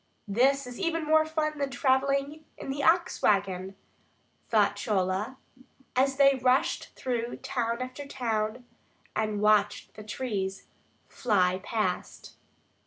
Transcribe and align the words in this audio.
This 0.27 0.65
is 0.65 0.79
even 0.79 1.05
more 1.05 1.27
fun 1.27 1.59
than 1.59 1.69
travelling 1.69 2.43
in 2.57 2.71
the 2.71 2.81
ox 2.81 3.21
wagon, 3.21 3.75
thought 4.49 4.75
Chola, 4.75 5.37
as 5.95 6.15
they 6.15 6.39
rushed 6.41 6.89
through 6.95 7.35
town 7.35 7.83
after 7.83 8.07
town 8.07 8.65
and 9.15 9.41
watched 9.41 9.93
the 9.93 10.03
trees 10.03 10.65
fly 11.07 11.61
past. 11.63 12.33